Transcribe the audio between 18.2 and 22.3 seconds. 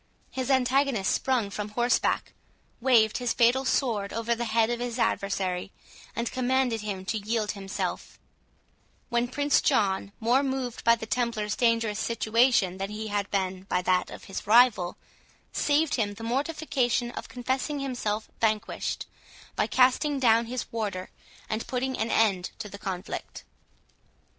vanquished, by casting down his warder, and putting an